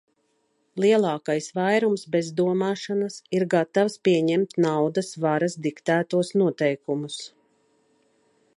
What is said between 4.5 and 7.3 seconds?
naudas varas diktētos noteikumus.